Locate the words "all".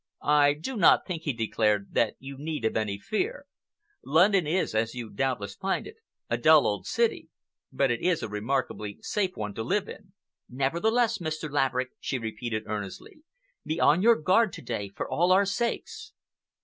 15.07-15.31